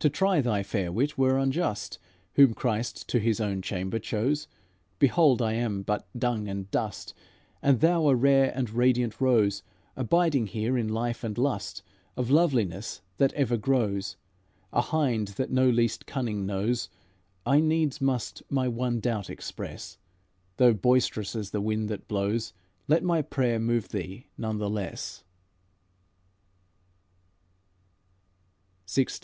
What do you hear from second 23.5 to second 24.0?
move